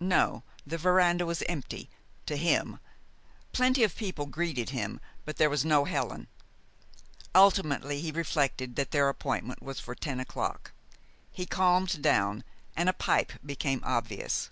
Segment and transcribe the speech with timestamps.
[0.00, 1.90] No, the veranda was empty
[2.24, 2.80] to him.
[3.52, 6.26] Plenty of people greeted him; but there was no Helen.
[7.34, 10.72] Ultimately he reflected that their appointment was for ten o'clock.
[11.30, 12.44] He calmed down,
[12.78, 14.48] and a pipe became obvious.